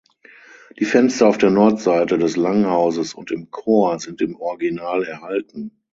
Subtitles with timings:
[0.79, 5.79] Die Fenster auf der Nordseite des Langhauses und im Chor sind im Original erhalten.